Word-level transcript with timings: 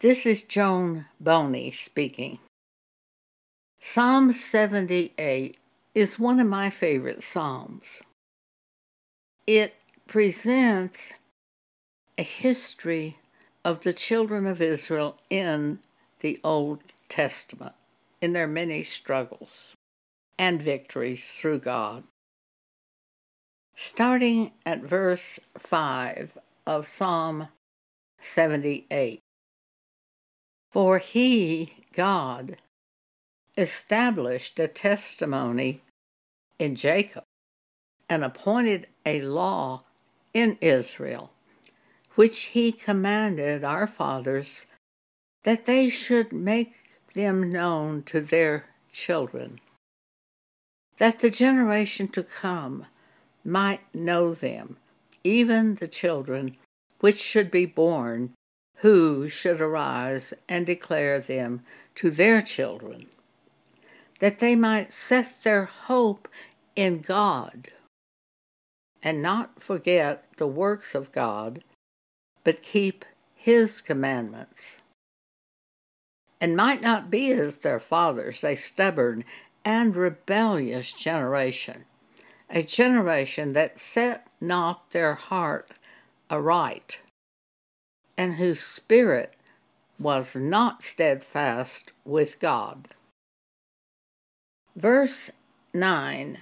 This 0.00 0.24
is 0.24 0.40
Joan 0.40 1.04
Boney 1.20 1.70
speaking. 1.70 2.38
Psalm 3.82 4.32
78 4.32 5.58
is 5.94 6.18
one 6.18 6.40
of 6.40 6.46
my 6.46 6.70
favorite 6.70 7.22
Psalms. 7.22 8.00
It 9.46 9.74
presents 10.06 11.12
a 12.16 12.22
history 12.22 13.18
of 13.62 13.82
the 13.82 13.92
children 13.92 14.46
of 14.46 14.62
Israel 14.62 15.18
in 15.28 15.80
the 16.20 16.40
Old 16.42 16.80
Testament, 17.10 17.74
in 18.22 18.32
their 18.32 18.48
many 18.48 18.82
struggles 18.82 19.74
and 20.38 20.62
victories 20.62 21.30
through 21.32 21.58
God. 21.58 22.04
Starting 23.74 24.52
at 24.64 24.80
verse 24.80 25.38
5 25.58 26.38
of 26.66 26.86
Psalm 26.86 27.48
78. 28.18 29.20
For 30.70 30.98
he, 30.98 31.84
God, 31.92 32.58
established 33.56 34.58
a 34.60 34.68
testimony 34.68 35.82
in 36.58 36.76
Jacob 36.76 37.24
and 38.08 38.22
appointed 38.22 38.86
a 39.04 39.22
law 39.22 39.84
in 40.32 40.58
Israel, 40.60 41.32
which 42.14 42.38
he 42.54 42.70
commanded 42.70 43.64
our 43.64 43.86
fathers 43.86 44.66
that 45.42 45.66
they 45.66 45.88
should 45.88 46.32
make 46.32 47.00
them 47.14 47.50
known 47.50 48.02
to 48.04 48.20
their 48.20 48.66
children, 48.92 49.60
that 50.98 51.18
the 51.20 51.30
generation 51.30 52.06
to 52.08 52.22
come 52.22 52.86
might 53.44 53.80
know 53.94 54.34
them, 54.34 54.76
even 55.24 55.76
the 55.76 55.88
children 55.88 56.56
which 57.00 57.16
should 57.16 57.50
be 57.50 57.66
born 57.66 58.34
who 58.80 59.28
should 59.28 59.60
arise 59.60 60.32
and 60.48 60.64
declare 60.64 61.20
them 61.20 61.60
to 61.94 62.10
their 62.10 62.40
children, 62.40 63.06
that 64.20 64.38
they 64.38 64.56
might 64.56 64.92
set 64.92 65.42
their 65.42 65.66
hope 65.66 66.26
in 66.74 67.00
God 67.00 67.68
and 69.02 69.22
not 69.22 69.62
forget 69.62 70.24
the 70.38 70.46
works 70.46 70.94
of 70.94 71.12
God, 71.12 71.62
but 72.42 72.62
keep 72.62 73.04
His 73.34 73.80
commandments, 73.80 74.76
and 76.40 76.56
might 76.56 76.80
not 76.80 77.10
be 77.10 77.32
as 77.32 77.56
their 77.56 77.80
fathers, 77.80 78.42
a 78.44 78.56
stubborn 78.56 79.24
and 79.62 79.94
rebellious 79.94 80.92
generation, 80.92 81.84
a 82.48 82.62
generation 82.62 83.52
that 83.52 83.78
set 83.78 84.26
not 84.40 84.90
their 84.92 85.14
heart 85.14 85.70
aright 86.30 87.00
and 88.20 88.34
whose 88.34 88.60
spirit 88.60 89.32
was 89.98 90.36
not 90.36 90.84
steadfast 90.84 91.90
with 92.04 92.38
God. 92.38 92.88
Verse 94.76 95.30
9 95.72 96.36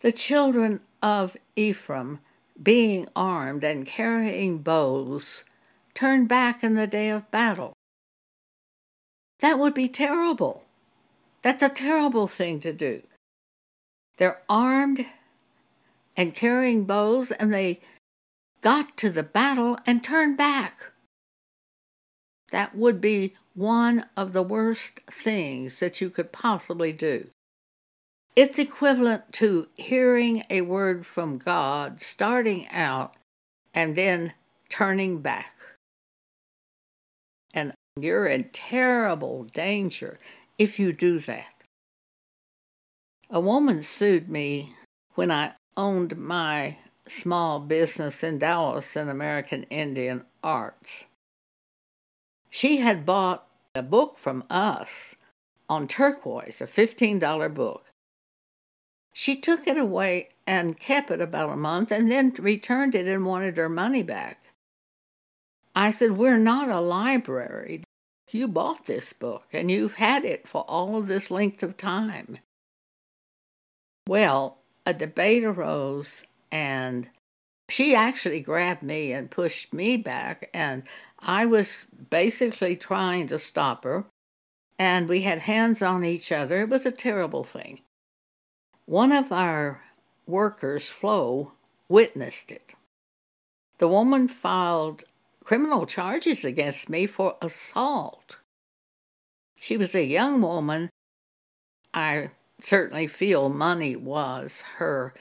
The 0.00 0.12
children 0.12 0.80
of 1.02 1.34
Ephraim, 1.56 2.18
being 2.62 3.08
armed 3.16 3.64
and 3.64 3.86
carrying 3.86 4.58
bows, 4.58 5.42
turned 5.94 6.28
back 6.28 6.62
in 6.62 6.74
the 6.74 6.86
day 6.86 7.08
of 7.08 7.30
battle. 7.30 7.72
That 9.40 9.58
would 9.58 9.72
be 9.72 9.88
terrible. 9.88 10.64
That's 11.40 11.62
a 11.62 11.70
terrible 11.70 12.28
thing 12.28 12.60
to 12.60 12.74
do. 12.74 13.02
They're 14.18 14.42
armed 14.50 15.06
and 16.14 16.34
carrying 16.34 16.84
bows, 16.84 17.30
and 17.30 17.54
they 17.54 17.80
got 18.60 18.98
to 18.98 19.08
the 19.08 19.22
battle 19.22 19.78
and 19.86 20.04
turned 20.04 20.36
back. 20.36 20.92
That 22.50 22.76
would 22.76 23.00
be 23.00 23.34
one 23.54 24.06
of 24.16 24.32
the 24.32 24.42
worst 24.42 25.00
things 25.10 25.80
that 25.80 26.00
you 26.00 26.10
could 26.10 26.32
possibly 26.32 26.92
do. 26.92 27.30
It's 28.36 28.58
equivalent 28.58 29.32
to 29.34 29.68
hearing 29.74 30.44
a 30.50 30.60
word 30.60 31.06
from 31.06 31.38
God, 31.38 32.00
starting 32.00 32.68
out, 32.68 33.16
and 33.72 33.96
then 33.96 34.34
turning 34.68 35.20
back. 35.20 35.54
And 37.54 37.72
you're 37.98 38.26
in 38.26 38.50
terrible 38.52 39.44
danger 39.44 40.18
if 40.58 40.78
you 40.78 40.92
do 40.92 41.18
that. 41.20 41.46
A 43.30 43.40
woman 43.40 43.82
sued 43.82 44.28
me 44.28 44.74
when 45.14 45.30
I 45.30 45.54
owned 45.76 46.16
my 46.16 46.76
small 47.08 47.60
business 47.60 48.22
in 48.22 48.38
Dallas 48.38 48.96
in 48.96 49.08
American 49.08 49.62
Indian 49.64 50.24
arts. 50.44 51.06
She 52.56 52.78
had 52.78 53.04
bought 53.04 53.46
a 53.74 53.82
book 53.82 54.16
from 54.16 54.42
us 54.48 55.14
on 55.68 55.86
turquoise, 55.86 56.62
a 56.62 56.66
$15 56.66 57.52
book. 57.52 57.84
She 59.12 59.36
took 59.36 59.66
it 59.66 59.76
away 59.76 60.30
and 60.46 60.80
kept 60.80 61.10
it 61.10 61.20
about 61.20 61.52
a 61.52 61.56
month 61.56 61.92
and 61.92 62.10
then 62.10 62.32
returned 62.38 62.94
it 62.94 63.06
and 63.06 63.26
wanted 63.26 63.58
her 63.58 63.68
money 63.68 64.02
back. 64.02 64.42
I 65.74 65.90
said, 65.90 66.12
We're 66.12 66.38
not 66.38 66.70
a 66.70 66.80
library. 66.80 67.84
You 68.30 68.48
bought 68.48 68.86
this 68.86 69.12
book 69.12 69.44
and 69.52 69.70
you've 69.70 69.96
had 69.96 70.24
it 70.24 70.48
for 70.48 70.62
all 70.62 70.96
of 70.96 71.08
this 71.08 71.30
length 71.30 71.62
of 71.62 71.76
time. 71.76 72.38
Well, 74.08 74.56
a 74.86 74.94
debate 74.94 75.44
arose 75.44 76.24
and 76.50 77.10
she 77.68 77.94
actually 77.94 78.40
grabbed 78.40 78.82
me 78.82 79.12
and 79.12 79.30
pushed 79.30 79.72
me 79.74 79.96
back, 79.96 80.48
and 80.54 80.84
I 81.26 81.44
was 81.44 81.86
basically 82.08 82.76
trying 82.76 83.26
to 83.26 83.38
stop 83.40 83.82
her, 83.82 84.04
and 84.78 85.08
we 85.08 85.22
had 85.22 85.40
hands 85.40 85.82
on 85.82 86.04
each 86.04 86.30
other. 86.30 86.60
It 86.60 86.68
was 86.68 86.86
a 86.86 86.92
terrible 86.92 87.42
thing. 87.42 87.80
One 88.84 89.10
of 89.10 89.32
our 89.32 89.82
workers, 90.24 90.88
Flo, 90.88 91.52
witnessed 91.88 92.52
it. 92.52 92.74
The 93.78 93.88
woman 93.88 94.28
filed 94.28 95.02
criminal 95.42 95.84
charges 95.84 96.44
against 96.44 96.88
me 96.88 97.06
for 97.06 97.36
assault. 97.42 98.38
She 99.56 99.76
was 99.76 99.96
a 99.96 100.04
young 100.04 100.40
woman. 100.40 100.90
I 101.92 102.30
certainly 102.62 103.08
feel 103.08 103.48
money 103.48 103.96
was 103.96 104.62
her 104.76 105.12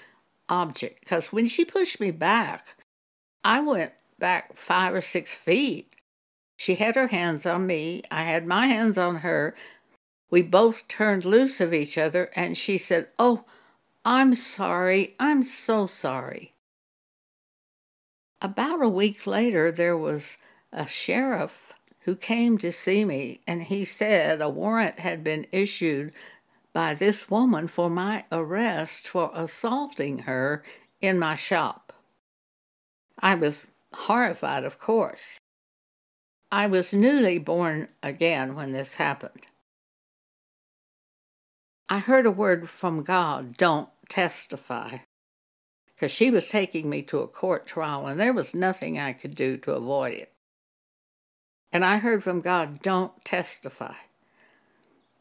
object 0.47 0.99
because 0.99 1.33
when 1.33 1.47
she 1.47 1.65
pushed 1.65 1.99
me 1.99 2.11
back, 2.11 2.75
I 3.43 3.59
went 3.61 3.93
back 4.19 4.55
five 4.55 4.93
or 4.93 5.01
six 5.01 5.33
feet. 5.33 5.94
She 6.55 6.75
had 6.75 6.95
her 6.95 7.07
hands 7.07 7.45
on 7.45 7.67
me, 7.67 8.03
I 8.09 8.23
had 8.23 8.45
my 8.45 8.67
hands 8.67 8.97
on 8.97 9.17
her. 9.17 9.55
We 10.29 10.41
both 10.41 10.87
turned 10.87 11.25
loose 11.25 11.61
of 11.61 11.73
each 11.73 11.97
other, 11.97 12.31
and 12.35 12.57
she 12.57 12.77
said, 12.77 13.09
Oh, 13.19 13.45
I'm 14.03 14.35
sorry, 14.35 15.15
I'm 15.19 15.43
so 15.43 15.87
sorry. 15.87 16.51
About 18.41 18.83
a 18.83 18.89
week 18.89 19.25
later, 19.25 19.71
there 19.71 19.97
was 19.97 20.37
a 20.71 20.87
sheriff 20.87 21.73
who 22.01 22.15
came 22.15 22.57
to 22.59 22.71
see 22.71 23.03
me, 23.03 23.41
and 23.47 23.63
he 23.63 23.83
said 23.83 24.41
a 24.41 24.49
warrant 24.49 24.99
had 24.99 25.23
been 25.23 25.47
issued 25.51 26.13
by 26.71 26.93
this 26.93 27.29
woman 27.31 27.67
for 27.67 27.89
my 27.89 28.25
arrest 28.31 29.07
for 29.07 29.31
assaulting 29.33 30.19
her 30.19 30.63
in 31.01 31.17
my 31.17 31.35
shop. 31.35 31.93
I 33.19 33.33
was 33.35 33.63
horrified, 33.93 34.63
of 34.63 34.77
course. 34.77 35.39
I 36.55 36.67
was 36.67 36.93
newly 36.93 37.37
born 37.37 37.89
again 38.01 38.55
when 38.55 38.71
this 38.71 38.95
happened. 38.95 39.47
I 41.89 41.99
heard 41.99 42.25
a 42.25 42.31
word 42.31 42.69
from 42.69 43.03
God 43.03 43.57
don't 43.57 43.89
testify. 44.07 44.99
Because 45.93 46.13
she 46.13 46.31
was 46.31 46.47
taking 46.47 46.89
me 46.89 47.01
to 47.01 47.19
a 47.19 47.27
court 47.27 47.67
trial 47.67 48.07
and 48.07 48.17
there 48.17 48.31
was 48.31 48.55
nothing 48.55 48.97
I 48.97 49.11
could 49.11 49.35
do 49.35 49.57
to 49.57 49.73
avoid 49.73 50.13
it. 50.13 50.31
And 51.73 51.83
I 51.83 51.97
heard 51.97 52.23
from 52.23 52.39
God 52.39 52.81
don't 52.81 53.25
testify. 53.25 53.95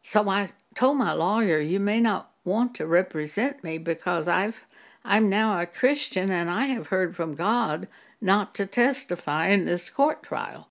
So 0.03 0.29
I 0.29 0.53
told 0.77 0.99
my 0.99 1.15
lawyer, 1.15 1.59
You 1.59 1.81
may 1.81 1.99
not 1.99 2.31
want 2.45 2.77
to 2.77 2.87
represent 2.87 3.65
me 3.65 3.79
because 3.79 4.29
I've, 4.29 4.61
I'm 5.05 5.29
now 5.29 5.61
a 5.61 5.67
Christian 5.67 6.31
and 6.31 6.49
I 6.49 6.67
have 6.67 6.87
heard 6.87 7.17
from 7.17 7.35
God 7.35 7.89
not 8.21 8.55
to 8.55 8.67
testify 8.67 9.49
in 9.49 9.65
this 9.65 9.91
court 9.91 10.23
trial. 10.23 10.71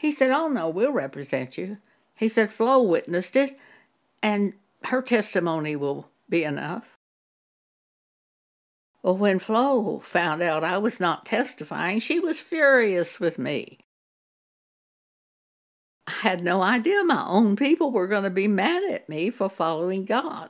He 0.00 0.12
said, 0.12 0.30
Oh, 0.30 0.48
no, 0.48 0.70
we'll 0.70 0.92
represent 0.92 1.58
you. 1.58 1.76
He 2.14 2.26
said, 2.26 2.50
Flo 2.50 2.80
witnessed 2.80 3.36
it, 3.36 3.58
and 4.22 4.54
her 4.84 5.02
testimony 5.02 5.76
will 5.76 6.08
be 6.26 6.42
enough. 6.42 6.96
Well, 9.02 9.18
when 9.18 9.38
Flo 9.38 10.00
found 10.02 10.40
out 10.40 10.64
I 10.64 10.78
was 10.78 11.00
not 11.00 11.26
testifying, 11.26 12.00
she 12.00 12.18
was 12.18 12.40
furious 12.40 13.20
with 13.20 13.38
me. 13.38 13.80
I 16.06 16.12
had 16.12 16.42
no 16.42 16.62
idea 16.62 17.04
my 17.04 17.26
own 17.28 17.54
people 17.54 17.90
were 17.90 18.08
going 18.08 18.24
to 18.24 18.30
be 18.30 18.48
mad 18.48 18.82
at 18.84 19.06
me 19.06 19.28
for 19.28 19.50
following 19.50 20.06
God. 20.06 20.48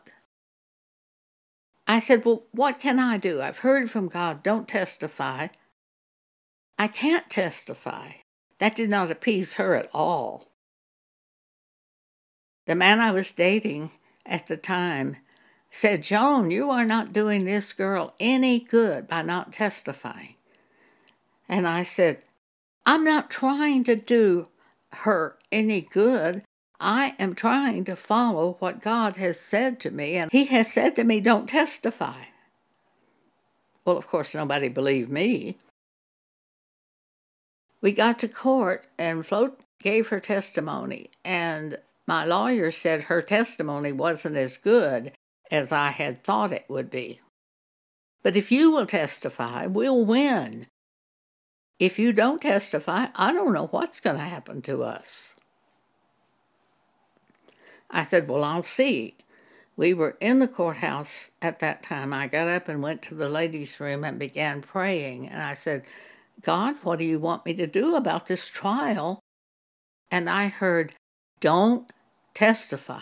I 1.89 1.99
said, 1.99 2.25
Well, 2.25 2.45
what 2.53 2.79
can 2.79 3.01
I 3.01 3.17
do? 3.17 3.43
I've 3.43 3.59
heard 3.59 3.91
from 3.91 4.07
God, 4.07 4.45
don't 4.45 4.69
testify. 4.69 5.49
I 6.79 6.87
can't 6.87 7.29
testify. 7.29 8.13
That 8.61 8.77
did 8.77 8.91
not 8.91 9.11
appease 9.11 9.55
her 9.55 9.75
at 9.75 9.89
all. 9.93 10.47
The 12.67 12.75
man 12.75 13.01
I 13.01 13.11
was 13.11 13.33
dating 13.33 13.91
at 14.27 14.47
the 14.47 14.59
time 14.59 15.17
said, 15.71 16.03
Joan, 16.03 16.51
you 16.51 16.71
are 16.71 16.85
not 16.85 17.13
doing 17.13 17.45
this 17.45 17.73
girl 17.73 18.15
any 18.21 18.61
good 18.61 19.09
by 19.09 19.23
not 19.23 19.53
testifying. 19.53 20.37
And 21.49 21.67
I 21.67 21.83
said, 21.85 22.25
I'm 22.85 23.03
not 23.03 23.31
trying 23.31 23.83
to 23.85 23.97
do 23.97 24.49
her 24.93 25.37
any 25.51 25.81
good. 25.81 26.43
I 26.79 27.15
am 27.19 27.35
trying 27.35 27.85
to 27.87 27.97
follow 27.97 28.57
what 28.59 28.83
God 28.83 29.17
has 29.17 29.41
said 29.41 29.81
to 29.81 29.91
me, 29.91 30.17
and 30.17 30.31
He 30.31 30.45
has 30.47 30.71
said 30.71 30.97
to 30.97 31.05
me, 31.05 31.21
Don't 31.21 31.49
testify. 31.49 32.25
Well, 33.87 33.97
of 33.97 34.07
course, 34.07 34.35
nobody 34.35 34.69
believed 34.69 35.11
me. 35.11 35.57
We 37.81 37.93
got 37.93 38.19
to 38.21 38.29
court, 38.29 38.87
and 38.99 39.25
Flo 39.25 39.57
gave 39.81 40.09
her 40.09 40.21
testimony, 40.21 41.11
and 41.25 41.79
my 42.07 42.25
lawyer 42.25 42.71
said 42.71 43.05
her 43.05 43.23
testimony 43.23 43.93
wasn't 43.93 44.37
as 44.37 44.59
good 44.59 45.13
as 45.51 45.73
I 45.73 45.91
had 45.91 46.23
thought 46.23 46.53
it 46.53 46.67
would 46.69 46.91
be. 46.91 47.21
But 48.23 48.37
if 48.37 48.53
you 48.53 48.73
will 48.73 48.87
testify, 48.87 49.67
we'll 49.67 50.05
win. 50.05 50.67
If 51.79 51.99
you 51.99 52.13
don't 52.13 52.43
testify, 52.43 53.07
I 53.15 53.33
don't 53.33 53.55
know 53.55 53.69
what's 53.69 54.01
going 54.01 54.17
to 54.17 54.23
happen 54.23 54.61
to 54.63 54.83
us. 54.83 55.35
I 57.91 58.05
said, 58.05 58.29
Well, 58.29 58.45
I'll 58.45 58.63
see. 58.63 59.15
We 59.77 59.95
were 59.95 60.19
in 60.21 60.41
the 60.41 60.49
courthouse 60.49 61.31
at 61.41 61.61
that 61.61 61.83
time. 61.83 62.13
I 62.13 62.27
got 62.27 62.49
up 62.49 62.69
and 62.69 62.83
went 62.83 63.01
to 63.03 63.15
the 63.15 63.31
ladies' 63.31 63.81
room 63.81 64.05
and 64.05 64.19
began 64.19 64.61
praying. 64.61 65.29
And 65.29 65.41
I 65.41 65.55
said, 65.55 65.85
God, 66.43 66.77
what 66.83 66.99
do 66.99 67.05
you 67.05 67.19
want 67.19 67.45
me 67.45 67.55
to 67.55 67.67
do 67.67 67.97
about 67.97 68.27
this 68.27 68.49
trial? 68.49 69.21
And 70.11 70.29
I 70.29 70.49
heard, 70.49 70.95
Don't 71.41 71.91
testify. 72.35 73.01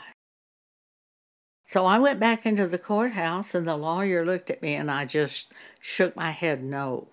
So 1.67 1.85
I 1.85 1.99
went 1.99 2.19
back 2.19 2.46
into 2.46 2.67
the 2.67 2.79
courthouse, 2.79 3.55
and 3.55 3.69
the 3.69 3.76
lawyer 3.76 4.25
looked 4.25 4.50
at 4.50 4.62
me, 4.62 4.75
and 4.75 4.90
I 4.90 5.05
just 5.05 5.52
shook 5.81 6.17
my 6.17 6.31
head 6.31 6.62
no. 6.64 7.08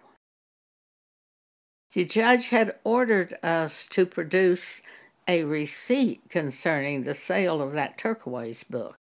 The 1.93 2.05
judge 2.05 2.49
had 2.49 2.75
ordered 2.83 3.33
us 3.43 3.87
to 3.87 4.05
produce 4.05 4.81
a 5.27 5.43
receipt 5.43 6.29
concerning 6.29 7.03
the 7.03 7.13
sale 7.13 7.61
of 7.61 7.73
that 7.73 7.97
turquoise 7.97 8.63
book. 8.63 8.95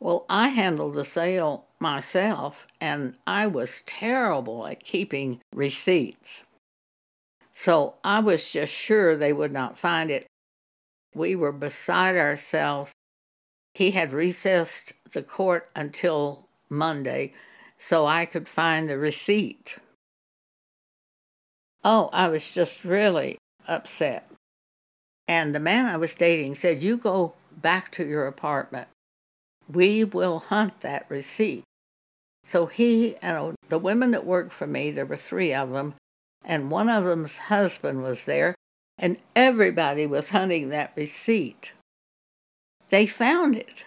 Well, 0.00 0.24
I 0.28 0.48
handled 0.48 0.94
the 0.94 1.04
sale 1.04 1.65
myself, 1.80 2.66
and 2.80 3.14
I 3.26 3.46
was 3.46 3.82
terrible 3.86 4.66
at 4.66 4.84
keeping 4.84 5.40
receipts. 5.54 6.44
So 7.52 7.94
I 8.04 8.20
was 8.20 8.52
just 8.52 8.72
sure 8.72 9.16
they 9.16 9.32
would 9.32 9.52
not 9.52 9.78
find 9.78 10.10
it. 10.10 10.26
We 11.14 11.34
were 11.34 11.52
beside 11.52 12.16
ourselves 12.16 12.92
he 13.76 13.90
had 13.90 14.14
recessed 14.14 14.94
the 15.12 15.22
court 15.22 15.68
until 15.76 16.48
Monday 16.70 17.34
so 17.76 18.06
I 18.06 18.24
could 18.24 18.48
find 18.48 18.88
the 18.88 18.96
receipt. 18.96 19.76
Oh, 21.84 22.08
I 22.10 22.28
was 22.28 22.54
just 22.54 22.86
really 22.86 23.36
upset. 23.68 24.30
And 25.28 25.54
the 25.54 25.60
man 25.60 25.84
I 25.84 25.98
was 25.98 26.14
dating 26.14 26.54
said, 26.54 26.82
You 26.82 26.96
go 26.96 27.34
back 27.54 27.92
to 27.92 28.06
your 28.06 28.26
apartment. 28.26 28.88
We 29.72 30.04
will 30.04 30.38
hunt 30.38 30.80
that 30.80 31.06
receipt. 31.08 31.64
So 32.44 32.66
he 32.66 33.16
and 33.16 33.56
the 33.68 33.78
women 33.78 34.12
that 34.12 34.24
worked 34.24 34.52
for 34.52 34.66
me, 34.66 34.90
there 34.90 35.06
were 35.06 35.16
three 35.16 35.52
of 35.52 35.72
them, 35.72 35.94
and 36.44 36.70
one 36.70 36.88
of 36.88 37.04
them's 37.04 37.38
husband 37.38 38.02
was 38.02 38.24
there, 38.24 38.54
and 38.98 39.18
everybody 39.34 40.06
was 40.06 40.30
hunting 40.30 40.68
that 40.68 40.92
receipt. 40.94 41.72
They 42.90 43.06
found 43.06 43.56
it. 43.56 43.84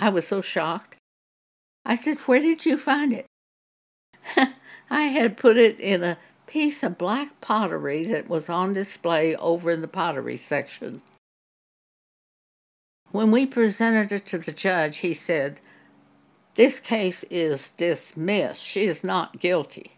I 0.00 0.08
was 0.10 0.26
so 0.26 0.40
shocked. 0.40 0.98
I 1.84 1.94
said, 1.94 2.18
Where 2.18 2.40
did 2.40 2.66
you 2.66 2.78
find 2.78 3.12
it? 3.12 3.26
I 4.90 5.02
had 5.02 5.36
put 5.36 5.56
it 5.56 5.80
in 5.80 6.02
a 6.02 6.18
piece 6.46 6.82
of 6.82 6.98
black 6.98 7.40
pottery 7.40 8.04
that 8.06 8.28
was 8.28 8.48
on 8.48 8.72
display 8.72 9.36
over 9.36 9.70
in 9.70 9.80
the 9.80 9.88
pottery 9.88 10.36
section. 10.36 11.02
When 13.14 13.30
we 13.30 13.46
presented 13.46 14.10
it 14.10 14.26
to 14.26 14.38
the 14.38 14.50
judge, 14.50 14.96
he 14.96 15.14
said, 15.14 15.60
This 16.56 16.80
case 16.80 17.22
is 17.30 17.70
dismissed. 17.70 18.66
She 18.66 18.86
is 18.86 19.04
not 19.04 19.38
guilty. 19.38 19.92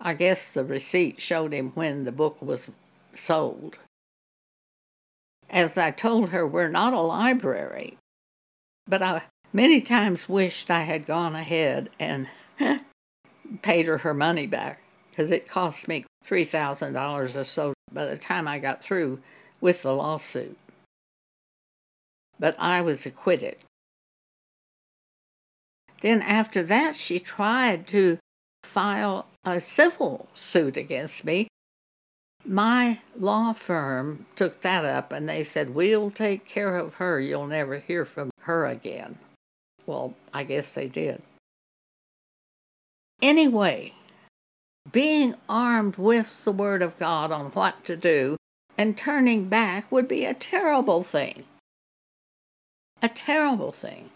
I 0.00 0.14
guess 0.14 0.52
the 0.52 0.64
receipt 0.64 1.20
showed 1.20 1.52
him 1.52 1.72
when 1.74 2.04
the 2.04 2.12
book 2.12 2.40
was 2.40 2.68
sold. 3.16 3.78
As 5.50 5.76
I 5.76 5.90
told 5.90 6.28
her, 6.28 6.46
we're 6.46 6.68
not 6.68 6.92
a 6.92 7.00
library. 7.00 7.98
But 8.86 9.02
I 9.02 9.22
many 9.52 9.80
times 9.80 10.28
wished 10.28 10.70
I 10.70 10.82
had 10.82 11.04
gone 11.04 11.34
ahead 11.34 11.90
and 11.98 12.28
paid 13.62 13.86
her 13.88 13.98
her 13.98 14.14
money 14.14 14.46
back 14.46 14.80
because 15.10 15.32
it 15.32 15.48
cost 15.48 15.88
me 15.88 16.04
$3,000 16.28 17.34
or 17.34 17.42
so 17.42 17.74
by 17.92 18.04
the 18.04 18.16
time 18.16 18.46
I 18.46 18.60
got 18.60 18.84
through 18.84 19.18
with 19.60 19.82
the 19.82 19.92
lawsuit. 19.92 20.56
But 22.38 22.56
I 22.58 22.80
was 22.80 23.06
acquitted. 23.06 23.56
Then, 26.00 26.22
after 26.22 26.62
that, 26.62 26.94
she 26.94 27.18
tried 27.18 27.86
to 27.88 28.18
file 28.62 29.26
a 29.44 29.60
civil 29.60 30.28
suit 30.34 30.76
against 30.76 31.24
me 31.24 31.48
my 32.48 33.00
law 33.16 33.52
firm 33.52 34.26
took 34.34 34.62
that 34.62 34.84
up 34.84 35.12
and 35.12 35.28
they 35.28 35.44
said, 35.44 35.74
We'll 35.74 36.10
take 36.10 36.46
care 36.46 36.76
of 36.76 36.94
her. 36.94 37.20
You'll 37.20 37.46
never 37.46 37.78
hear 37.78 38.04
from 38.04 38.30
her 38.42 38.66
again. 38.66 39.18
Well, 39.86 40.14
I 40.32 40.44
guess 40.44 40.72
they 40.72 40.88
did. 40.88 41.22
Anyway, 43.20 43.92
being 44.90 45.34
armed 45.48 45.96
with 45.96 46.44
the 46.44 46.52
Word 46.52 46.82
of 46.82 46.98
God 46.98 47.30
on 47.32 47.50
what 47.50 47.84
to 47.84 47.96
do 47.96 48.36
and 48.76 48.96
turning 48.96 49.48
back 49.48 49.90
would 49.90 50.08
be 50.08 50.24
a 50.24 50.34
terrible 50.34 51.02
thing. 51.02 51.44
A 53.00 53.08
terrible 53.08 53.70
thing. 53.70 54.10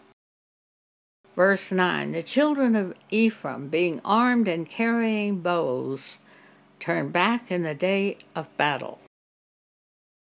Verse 1.35 1.71
9 1.71 2.11
The 2.11 2.23
children 2.23 2.75
of 2.75 2.95
Ephraim, 3.09 3.69
being 3.69 4.01
armed 4.03 4.47
and 4.47 4.69
carrying 4.69 5.39
bows, 5.39 6.19
turned 6.79 7.13
back 7.13 7.49
in 7.49 7.63
the 7.63 7.73
day 7.73 8.17
of 8.35 8.55
battle. 8.57 8.99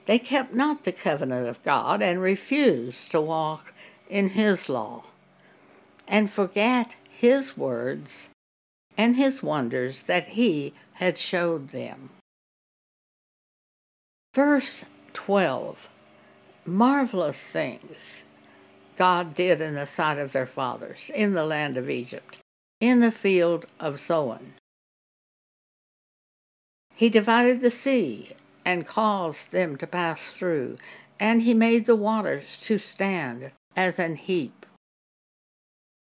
They 0.07 0.21
kept 0.21 0.55
not 0.55 0.85
the 0.85 0.93
covenant 0.93 1.49
of 1.49 1.63
God 1.65 2.01
and 2.01 2.23
refused 2.23 3.11
to 3.11 3.21
walk 3.21 3.75
in 4.09 4.31
his 4.31 4.69
law 4.69 5.03
and 6.07 6.31
forget 6.31 6.95
his 7.11 7.57
words 7.57 8.29
and 8.97 9.17
his 9.17 9.43
wonders 9.43 10.05
that 10.05 10.29
he 10.29 10.73
had 10.95 11.19
showed 11.19 11.71
them. 11.71 12.11
Verse 14.35 14.85
12 15.13 15.89
Marvelous 16.65 17.45
things 17.47 18.23
God 18.97 19.35
did 19.35 19.61
in 19.61 19.75
the 19.75 19.87
sight 19.87 20.19
of 20.19 20.33
their 20.33 20.47
fathers 20.47 21.11
in 21.15 21.35
the 21.35 21.45
land 21.45 21.77
of 21.77 21.91
Egypt, 21.91 22.39
in 22.81 23.01
the 23.01 23.11
field 23.11 23.67
of 23.79 23.99
Zoan. 23.99 24.55
He 26.95 27.11
divided 27.11 27.61
the 27.61 27.71
sea 27.71 28.31
and 28.65 28.87
caused 28.87 29.53
them 29.53 29.77
to 29.77 29.87
pass 29.87 30.35
through, 30.35 30.79
and 31.21 31.43
he 31.43 31.55
made 31.55 31.87
the 31.87 31.95
waters 31.95 32.61
to 32.63 32.79
stand 32.79 33.53
as 33.77 33.99
an 33.99 34.17
heap. 34.17 34.65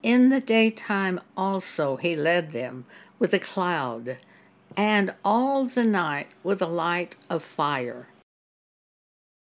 In 0.02 0.28
the 0.28 0.40
daytime 0.40 1.20
also 1.36 1.96
he 1.96 2.14
led 2.14 2.52
them 2.52 2.86
with 3.18 3.34
a 3.34 3.40
cloud, 3.40 4.18
and 4.76 5.14
all 5.24 5.64
the 5.64 5.84
night 5.84 6.28
with 6.44 6.62
a 6.62 6.66
light 6.66 7.16
of 7.28 7.42
fire. 7.42 8.06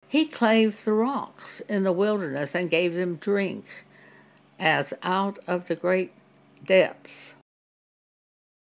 He 0.08 0.26
clave 0.26 0.84
the 0.84 0.92
rocks 0.92 1.60
in 1.68 1.82
the 1.82 1.92
wilderness 1.92 2.54
and 2.54 2.70
gave 2.70 2.94
them 2.94 3.16
drink, 3.16 3.84
as 4.58 4.94
out 5.02 5.38
of 5.46 5.68
the 5.68 5.76
great 5.76 6.12
depths. 6.64 7.34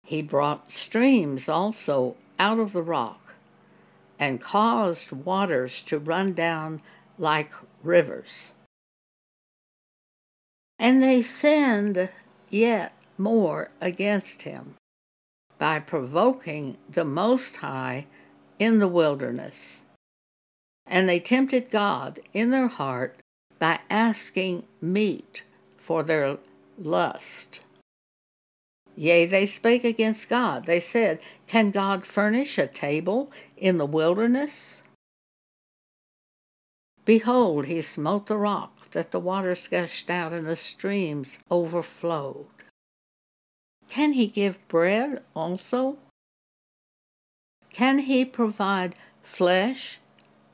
He 0.04 0.22
brought 0.22 0.70
streams 0.70 1.48
also 1.48 2.16
out 2.38 2.58
of 2.58 2.72
the 2.72 2.82
rock 2.82 3.34
and 4.18 4.40
caused 4.40 5.12
waters 5.12 5.82
to 5.84 5.98
run 5.98 6.32
down 6.32 6.80
like 7.18 7.52
rivers. 7.82 8.52
And 10.78 11.02
they 11.02 11.22
sinned 11.22 12.10
yet 12.50 12.92
more 13.18 13.70
against 13.80 14.42
him 14.42 14.76
by 15.58 15.78
provoking 15.80 16.76
the 16.88 17.04
Most 17.04 17.58
High 17.58 18.06
in 18.58 18.78
the 18.78 18.88
wilderness. 18.88 19.81
And 20.86 21.08
they 21.08 21.20
tempted 21.20 21.70
God 21.70 22.20
in 22.32 22.50
their 22.50 22.68
heart 22.68 23.16
by 23.58 23.80
asking 23.88 24.64
meat 24.80 25.44
for 25.76 26.02
their 26.02 26.38
lust. 26.78 27.60
Yea, 28.94 29.24
they 29.26 29.46
spake 29.46 29.84
against 29.84 30.28
God. 30.28 30.66
They 30.66 30.80
said, 30.80 31.20
Can 31.46 31.70
God 31.70 32.04
furnish 32.04 32.58
a 32.58 32.66
table 32.66 33.30
in 33.56 33.78
the 33.78 33.86
wilderness? 33.86 34.82
Behold, 37.04 37.66
he 37.66 37.80
smote 37.80 38.26
the 38.26 38.36
rock, 38.36 38.90
that 38.90 39.10
the 39.10 39.20
waters 39.20 39.66
gushed 39.66 40.10
out 40.10 40.32
and 40.32 40.46
the 40.46 40.56
streams 40.56 41.38
overflowed. 41.50 42.46
Can 43.88 44.12
he 44.12 44.26
give 44.26 44.66
bread 44.68 45.22
also? 45.34 45.96
Can 47.72 48.00
he 48.00 48.24
provide 48.24 48.94
flesh 49.22 49.98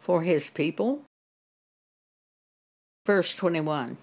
for 0.08 0.22
his 0.22 0.48
people? 0.48 1.02
Verse 3.04 3.36
21 3.36 3.98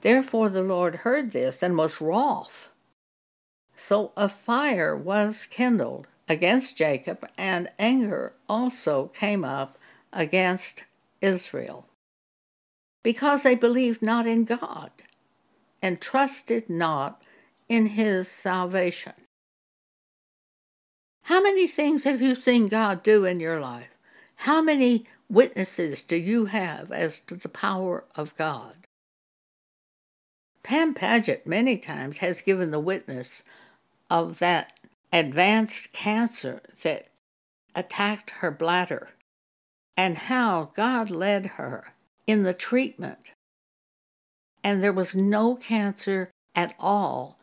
Therefore 0.00 0.48
the 0.48 0.62
Lord 0.62 0.96
heard 0.96 1.32
this 1.32 1.62
and 1.62 1.76
was 1.76 2.00
wroth. 2.00 2.70
So 3.76 4.12
a 4.16 4.30
fire 4.30 4.96
was 4.96 5.44
kindled 5.44 6.06
against 6.30 6.78
Jacob, 6.78 7.28
and 7.36 7.68
anger 7.78 8.32
also 8.48 9.08
came 9.08 9.44
up 9.44 9.76
against 10.14 10.84
Israel, 11.20 11.86
because 13.04 13.42
they 13.42 13.54
believed 13.54 14.00
not 14.00 14.26
in 14.26 14.44
God 14.44 14.90
and 15.82 16.00
trusted 16.00 16.70
not 16.70 17.22
in 17.68 17.88
his 17.88 18.28
salvation. 18.28 19.12
How 21.24 21.42
many 21.42 21.66
things 21.66 22.04
have 22.04 22.22
you 22.22 22.34
seen 22.34 22.68
God 22.68 23.02
do 23.02 23.26
in 23.26 23.40
your 23.40 23.60
life? 23.60 23.90
How 24.42 24.62
many 24.62 25.04
witnesses 25.28 26.04
do 26.04 26.16
you 26.16 26.46
have 26.46 26.90
as 26.90 27.20
to 27.20 27.36
the 27.36 27.48
power 27.48 28.04
of 28.14 28.36
God? 28.36 28.86
Pam 30.62 30.94
Paget 30.94 31.46
many 31.46 31.78
times 31.78 32.18
has 32.18 32.40
given 32.40 32.70
the 32.70 32.80
witness 32.80 33.42
of 34.10 34.38
that 34.38 34.78
advanced 35.12 35.92
cancer 35.92 36.60
that 36.82 37.08
attacked 37.74 38.30
her 38.30 38.50
bladder 38.50 39.10
and 39.96 40.18
how 40.18 40.70
God 40.74 41.10
led 41.10 41.46
her 41.56 41.92
in 42.26 42.42
the 42.42 42.54
treatment. 42.54 43.32
And 44.62 44.82
there 44.82 44.92
was 44.92 45.16
no 45.16 45.56
cancer 45.56 46.30
at 46.54 46.74
all 46.78 47.38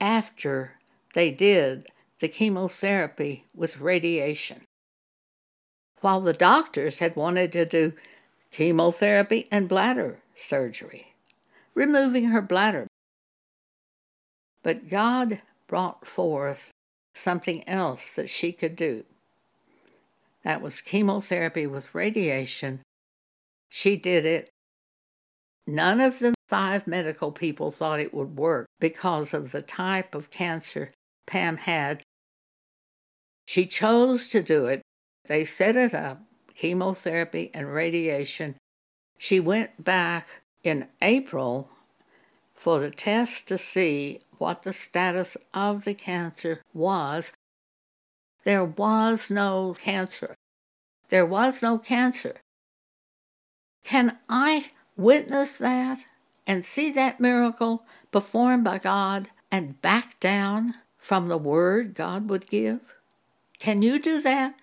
after 0.00 0.72
they 1.14 1.30
did 1.30 1.86
the 2.20 2.28
chemotherapy 2.28 3.46
with 3.54 3.80
radiation. 3.80 4.62
While 6.00 6.20
the 6.20 6.32
doctors 6.32 7.00
had 7.00 7.16
wanted 7.16 7.52
to 7.52 7.64
do 7.64 7.92
chemotherapy 8.50 9.46
and 9.50 9.68
bladder 9.68 10.20
surgery, 10.36 11.14
removing 11.74 12.26
her 12.26 12.42
bladder. 12.42 12.86
But 14.62 14.88
God 14.88 15.42
brought 15.66 16.06
forth 16.06 16.70
something 17.14 17.68
else 17.68 18.12
that 18.12 18.28
she 18.28 18.52
could 18.52 18.76
do. 18.76 19.04
That 20.44 20.62
was 20.62 20.80
chemotherapy 20.80 21.66
with 21.66 21.94
radiation. 21.94 22.80
She 23.68 23.96
did 23.96 24.24
it. 24.24 24.50
None 25.66 26.00
of 26.00 26.20
the 26.20 26.34
five 26.46 26.86
medical 26.86 27.32
people 27.32 27.70
thought 27.70 28.00
it 28.00 28.14
would 28.14 28.38
work 28.38 28.66
because 28.80 29.34
of 29.34 29.52
the 29.52 29.62
type 29.62 30.14
of 30.14 30.30
cancer 30.30 30.92
Pam 31.26 31.58
had. 31.58 32.02
She 33.46 33.66
chose 33.66 34.30
to 34.30 34.42
do 34.42 34.66
it. 34.66 34.80
They 35.28 35.44
set 35.44 35.76
it 35.76 35.94
up 35.94 36.22
chemotherapy 36.54 37.52
and 37.54 37.72
radiation. 37.72 38.56
She 39.16 39.38
went 39.38 39.84
back 39.84 40.42
in 40.64 40.88
April 41.00 41.70
for 42.52 42.80
the 42.80 42.90
test 42.90 43.46
to 43.46 43.56
see 43.56 44.22
what 44.38 44.64
the 44.64 44.72
status 44.72 45.36
of 45.54 45.84
the 45.84 45.94
cancer 45.94 46.62
was. 46.74 47.32
There 48.42 48.64
was 48.64 49.30
no 49.30 49.76
cancer. 49.78 50.34
There 51.10 51.26
was 51.26 51.62
no 51.62 51.78
cancer. 51.78 52.36
Can 53.84 54.18
I 54.28 54.72
witness 54.96 55.56
that 55.58 56.04
and 56.46 56.64
see 56.64 56.90
that 56.90 57.20
miracle 57.20 57.84
performed 58.10 58.64
by 58.64 58.78
God 58.78 59.28
and 59.50 59.80
back 59.80 60.18
down 60.18 60.74
from 60.96 61.28
the 61.28 61.38
word 61.38 61.94
God 61.94 62.28
would 62.28 62.48
give? 62.48 62.80
Can 63.58 63.82
you 63.82 64.00
do 64.00 64.20
that? 64.22 64.54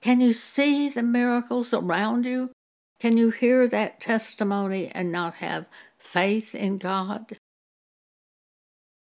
Can 0.00 0.20
you 0.20 0.32
see 0.32 0.88
the 0.88 1.02
miracles 1.02 1.74
around 1.74 2.24
you? 2.24 2.50
Can 2.98 3.16
you 3.16 3.30
hear 3.30 3.66
that 3.68 4.00
testimony 4.00 4.88
and 4.88 5.12
not 5.12 5.34
have 5.36 5.66
faith 5.98 6.54
in 6.54 6.76
God? 6.76 7.36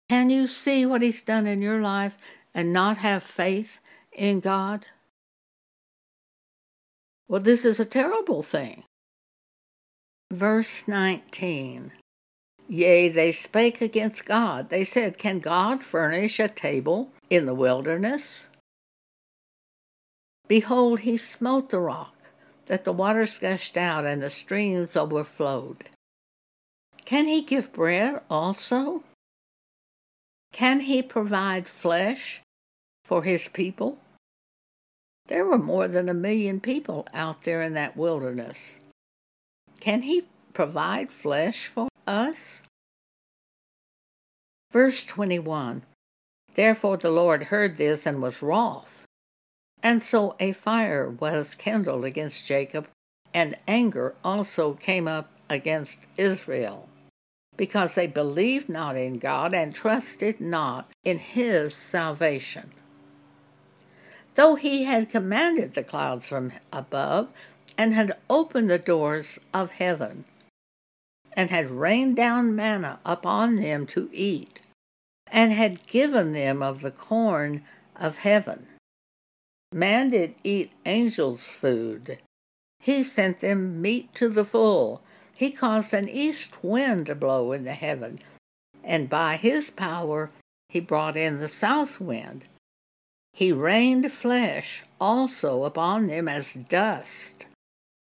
Can 0.09 0.29
you 0.29 0.47
see 0.47 0.85
what 0.85 1.01
He's 1.01 1.21
done 1.21 1.47
in 1.47 1.61
your 1.61 1.81
life 1.81 2.17
and 2.53 2.73
not 2.73 2.97
have 2.97 3.23
faith 3.23 3.79
in 4.11 4.41
God? 4.41 4.85
Well, 7.27 7.41
this 7.41 7.63
is 7.63 7.79
a 7.79 7.85
terrible 7.85 8.43
thing. 8.43 8.83
Verse 10.31 10.87
19 10.87 11.93
Yea, 12.67 13.09
they 13.09 13.33
spake 13.33 13.81
against 13.81 14.25
God. 14.25 14.69
They 14.69 14.85
said, 14.85 15.17
Can 15.17 15.39
God 15.39 15.83
furnish 15.83 16.39
a 16.39 16.47
table 16.47 17.11
in 17.29 17.45
the 17.45 17.53
wilderness? 17.53 18.45
Behold, 20.51 20.99
he 20.99 21.15
smote 21.15 21.69
the 21.69 21.79
rock, 21.79 22.13
that 22.65 22.83
the 22.83 22.91
waters 22.91 23.39
gushed 23.39 23.77
out 23.77 24.05
and 24.05 24.21
the 24.21 24.29
streams 24.29 24.97
overflowed. 24.97 25.85
Can 27.05 27.25
he 27.25 27.41
give 27.41 27.71
bread 27.71 28.19
also? 28.29 29.01
Can 30.51 30.81
he 30.81 31.01
provide 31.01 31.69
flesh 31.69 32.41
for 33.05 33.23
his 33.23 33.47
people? 33.47 33.99
There 35.27 35.45
were 35.45 35.57
more 35.57 35.87
than 35.87 36.09
a 36.09 36.13
million 36.13 36.59
people 36.59 37.07
out 37.13 37.43
there 37.43 37.61
in 37.61 37.73
that 37.75 37.95
wilderness. 37.95 38.75
Can 39.79 40.01
he 40.01 40.23
provide 40.51 41.13
flesh 41.13 41.67
for 41.67 41.87
us? 42.05 42.61
Verse 44.73 45.05
21 45.05 45.83
Therefore 46.55 46.97
the 46.97 47.09
Lord 47.09 47.43
heard 47.43 47.77
this 47.77 48.05
and 48.05 48.21
was 48.21 48.43
wroth. 48.43 49.00
And 49.83 50.03
so 50.03 50.35
a 50.39 50.51
fire 50.51 51.09
was 51.09 51.55
kindled 51.55 52.05
against 52.05 52.47
Jacob, 52.47 52.87
and 53.33 53.57
anger 53.67 54.15
also 54.23 54.73
came 54.73 55.07
up 55.07 55.31
against 55.49 55.99
Israel 56.17 56.87
because 57.57 57.95
they 57.95 58.07
believed 58.07 58.69
not 58.69 58.95
in 58.95 59.19
God 59.19 59.53
and 59.53 59.75
trusted 59.75 60.39
not 60.39 60.89
in 61.03 61.19
his 61.19 61.75
salvation. 61.75 62.71
Though 64.35 64.55
he 64.55 64.85
had 64.85 65.09
commanded 65.09 65.73
the 65.73 65.83
clouds 65.83 66.29
from 66.29 66.53
above, 66.71 67.29
and 67.77 67.93
had 67.93 68.17
opened 68.29 68.69
the 68.69 68.79
doors 68.79 69.39
of 69.53 69.73
heaven, 69.73 70.25
and 71.33 71.49
had 71.49 71.69
rained 71.69 72.15
down 72.15 72.55
manna 72.55 72.99
upon 73.05 73.55
them 73.55 73.85
to 73.87 74.09
eat, 74.13 74.61
and 75.27 75.51
had 75.51 75.85
given 75.87 76.33
them 76.33 76.61
of 76.63 76.81
the 76.81 76.91
corn 76.91 77.63
of 77.95 78.17
heaven. 78.17 78.67
Man 79.73 80.09
did 80.09 80.35
eat 80.43 80.71
angels' 80.85 81.47
food. 81.47 82.19
He 82.79 83.03
sent 83.03 83.39
them 83.39 83.81
meat 83.81 84.13
to 84.15 84.27
the 84.29 84.45
full, 84.45 85.01
he 85.33 85.49
caused 85.49 85.93
an 85.93 86.07
east 86.07 86.63
wind 86.63 87.07
to 87.07 87.15
blow 87.15 87.51
in 87.51 87.63
the 87.63 87.73
heaven, 87.73 88.19
and 88.83 89.09
by 89.09 89.37
his 89.37 89.71
power 89.71 90.29
he 90.69 90.79
brought 90.79 91.17
in 91.17 91.39
the 91.39 91.47
south 91.47 91.99
wind. 91.99 92.43
He 93.33 93.51
rained 93.51 94.11
flesh 94.11 94.83
also 94.99 95.63
upon 95.63 96.05
them 96.05 96.27
as 96.27 96.53
dust, 96.53 97.47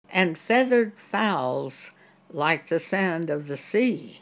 and 0.10 0.38
feathered 0.38 0.94
fowls 0.98 1.92
like 2.32 2.70
the 2.70 2.80
sand 2.80 3.30
of 3.30 3.48
the 3.48 3.58
sea. 3.58 4.22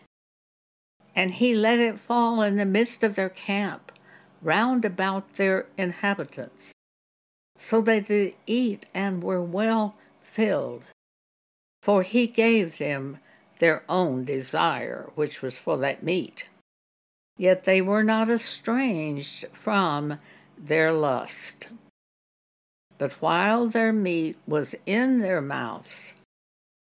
And 1.16 1.36
he 1.36 1.56
let 1.56 1.80
it 1.80 2.02
fall 2.02 2.42
in 2.42 2.58
the 2.58 2.66
midst 2.66 3.02
of 3.02 3.16
their 3.16 3.30
camp, 3.30 3.94
round 4.42 4.84
about 4.84 5.36
their 5.36 5.68
inhabitants. 5.78 6.75
So 7.58 7.82
they 7.82 8.00
did 8.00 8.36
eat 8.46 8.86
and 8.94 9.24
were 9.24 9.42
well 9.42 9.96
filled 10.22 10.84
for 11.86 12.02
he 12.02 12.26
gave 12.26 12.80
them 12.80 13.20
their 13.60 13.84
own 13.88 14.26
desire, 14.26 15.12
which 15.14 15.44
was 15.44 15.56
for 15.56 15.78
that 15.78 16.02
meat. 16.02 16.50
Yet 17.38 17.66
they 17.66 17.80
were 17.80 18.02
not 18.02 18.28
estranged 18.28 19.46
from 19.54 20.18
their 20.58 20.92
lust. 20.92 21.70
But 22.98 23.12
while 23.22 23.68
their 23.68 23.94
meat 23.94 24.36
was 24.48 24.74
in 24.88 25.20
their 25.20 25.42
mouths, 25.42 26.16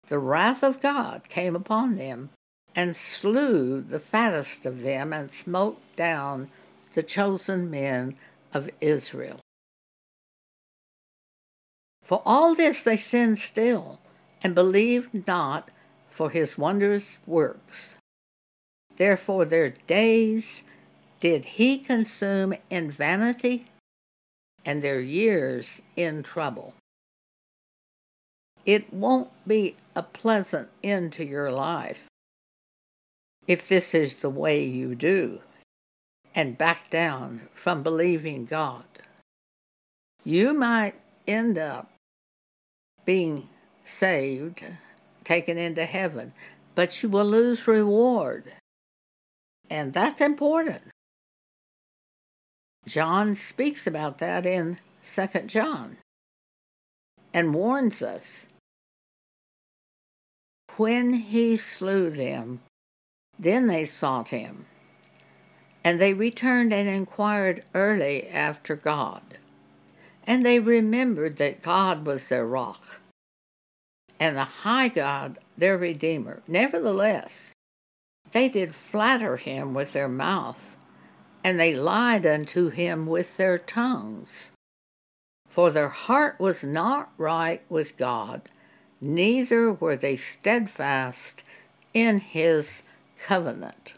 the 0.08 0.20
wrath 0.20 0.63
of 0.63 0.80
God 0.80 1.27
came 1.27 1.53
upon 1.53 1.98
them, 1.98 2.30
and 2.74 2.96
slew 2.96 3.82
the 3.82 4.00
fattest 4.00 4.65
of 4.65 4.84
them, 4.84 5.12
and 5.12 5.30
smote 5.30 5.82
down 5.98 6.50
the 6.94 7.03
chosen 7.03 7.70
men 7.70 8.15
of 8.53 8.70
Israel. 8.80 9.42
For 12.03 12.22
all 12.25 12.53
this 12.53 12.83
they 12.83 12.98
sinned 12.98 13.39
still, 13.39 14.00
and 14.43 14.53
believed 14.53 15.25
not 15.25 15.72
for 16.10 16.29
his 16.29 16.57
wondrous 16.57 17.17
works. 17.25 17.95
Therefore 18.98 19.45
their 19.45 19.69
days 19.69 20.63
did 21.19 21.45
he 21.45 21.79
consume 21.79 22.53
in 22.69 22.91
vanity 22.91 23.65
and 24.65 24.81
their 24.81 25.00
years 25.00 25.81
in 25.95 26.24
trouble. 26.24 26.74
It 28.65 28.93
won't 28.93 29.31
be 29.48 29.75
a 29.95 30.03
pleasant 30.03 30.69
end 30.83 31.13
to 31.13 31.25
your 31.25 31.51
life 31.51 32.07
if 33.48 33.67
this 33.67 33.93
is 33.93 34.17
the 34.17 34.29
way 34.29 34.63
you 34.63 34.95
do 34.95 35.39
and 36.36 36.57
back 36.57 36.89
down 36.89 37.50
from 37.53 37.83
believing 37.83 38.45
God. 38.45 38.86
You 40.24 40.53
might 40.53 40.95
end 41.27 41.57
up 41.57 41.89
being 43.05 43.50
saved, 43.86 44.63
taken 45.24 45.57
into 45.57 45.86
heaven, 45.86 46.33
but 46.75 47.01
you 47.03 47.10
will 47.10 47.25
lose 47.25 47.67
reward. 47.67 48.53
And 49.69 49.93
that's 49.93 50.22
important. 50.22 50.83
John 52.86 53.36
speaks 53.36 53.88
about 53.88 54.17
that 54.17 54.45
in 54.45 54.77
2 55.05 55.27
John 55.48 55.98
and 57.33 57.53
warns 57.53 58.01
us. 58.01 58.45
When 60.77 61.13
he 61.13 61.55
slew 61.57 62.10
them, 62.10 62.62
then 63.38 63.67
they 63.67 63.86
sought 63.86 64.29
him, 64.29 64.65
and 65.83 66.00
they 66.00 66.13
returned 66.13 66.74
and 66.74 66.89
inquired 66.89 67.63
early 67.74 68.27
after 68.27 68.75
God. 68.75 69.22
And 70.25 70.46
they 70.46 70.60
remembered 70.60 71.38
that 71.38 71.62
God 71.62 72.06
was 72.06 72.30
their 72.30 72.46
rock, 72.46 73.01
and 74.20 74.38
the 74.38 74.44
high 74.44 74.88
God 74.88 75.39
their 75.58 75.77
Redeemer. 75.77 76.42
Nevertheless, 76.48 77.53
they 78.32 78.50
did 78.50 78.74
flatter 78.74 79.38
him 79.38 79.74
with 79.74 79.94
their 79.94 80.08
mouth 80.08 80.77
and 81.44 81.60
they 81.60 81.75
lied 81.75 82.25
unto 82.25 82.70
him 82.70 83.06
with 83.06 83.38
their 83.38 83.58
tongues. 83.58 84.50
For 85.50 85.70
their 85.70 85.89
heart 85.89 86.39
was 86.39 86.63
not 86.63 87.12
right 87.18 87.62
with 87.70 87.98
God, 87.98 88.50
neither 89.01 89.72
were 89.72 89.98
they 89.98 90.15
steadfast 90.15 91.44
in 91.94 92.20
his 92.20 92.84
covenant. 93.18 93.94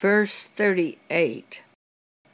Verse 0.00 0.42
38 0.44 1.62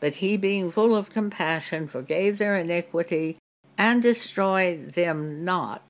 But 0.01 0.17
he, 0.17 0.37
being 0.37 0.71
full 0.71 0.95
of 0.95 1.11
compassion, 1.11 1.89
forgave 1.89 2.39
their 2.39 2.57
iniquity 2.57 3.37
and 3.77 4.03
destroyed 4.03 4.93
them 4.93 5.45
not. 5.45 5.83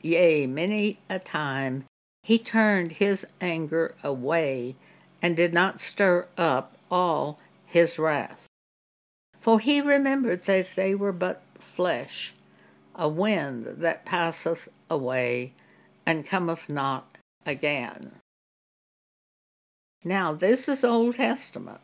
Yea, 0.00 0.46
many 0.46 0.98
a 1.08 1.18
time 1.18 1.84
he 2.22 2.38
turned 2.38 2.92
his 2.92 3.26
anger 3.40 3.94
away 4.02 4.76
and 5.20 5.36
did 5.36 5.52
not 5.52 5.80
stir 5.80 6.26
up 6.36 6.76
all 6.90 7.38
his 7.66 7.98
wrath. 7.98 8.46
For 9.40 9.58
he 9.58 9.80
remembered 9.80 10.44
that 10.44 10.74
they 10.74 10.94
were 10.94 11.12
but 11.12 11.42
flesh, 11.58 12.34
a 12.94 13.08
wind 13.08 13.66
that 13.78 14.04
passeth 14.04 14.68
away 14.90 15.52
and 16.04 16.26
cometh 16.26 16.68
not 16.68 17.16
again. 17.46 18.12
Now, 20.04 20.32
this 20.32 20.68
is 20.68 20.84
Old 20.84 21.16
Testament. 21.16 21.80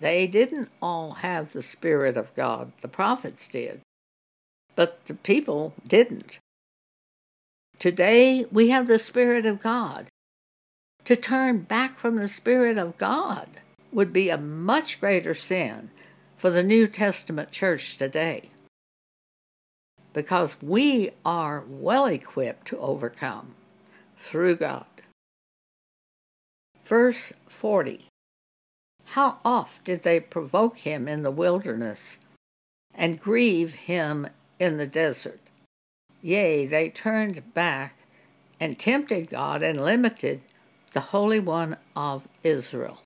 They 0.00 0.26
didn't 0.26 0.70
all 0.82 1.12
have 1.14 1.52
the 1.52 1.62
Spirit 1.62 2.16
of 2.16 2.34
God, 2.34 2.72
the 2.82 2.88
prophets 2.88 3.48
did, 3.48 3.80
but 4.74 5.06
the 5.06 5.14
people 5.14 5.74
didn't. 5.86 6.38
Today, 7.78 8.46
we 8.50 8.70
have 8.70 8.86
the 8.86 8.98
Spirit 8.98 9.46
of 9.46 9.60
God. 9.60 10.06
To 11.04 11.16
turn 11.16 11.60
back 11.60 11.98
from 11.98 12.16
the 12.16 12.28
Spirit 12.28 12.78
of 12.78 12.96
God 12.96 13.48
would 13.92 14.12
be 14.12 14.30
a 14.30 14.38
much 14.38 15.00
greater 15.00 15.34
sin 15.34 15.90
for 16.36 16.50
the 16.50 16.62
New 16.62 16.86
Testament 16.86 17.50
church 17.50 17.96
today 17.96 18.50
because 20.14 20.54
we 20.62 21.10
are 21.26 21.64
well 21.68 22.06
equipped 22.06 22.68
to 22.68 22.78
overcome 22.78 23.54
through 24.16 24.56
God. 24.56 24.86
Verse 26.86 27.32
40 27.48 28.06
How 29.06 29.38
oft 29.44 29.84
did 29.84 30.02
they 30.02 30.20
provoke 30.20 30.78
him 30.78 31.06
in 31.08 31.22
the 31.22 31.30
wilderness 31.30 32.18
and 32.94 33.20
grieve 33.20 33.74
him 33.74 34.28
in 34.58 34.76
the 34.76 34.86
desert? 34.86 35.40
Yea, 36.22 36.66
they 36.66 36.88
turned 36.88 37.54
back 37.54 37.96
and 38.58 38.78
tempted 38.78 39.28
God 39.28 39.62
and 39.62 39.80
limited 39.80 40.40
the 40.92 41.00
Holy 41.00 41.40
One 41.40 41.76
of 41.94 42.26
Israel. 42.42 43.02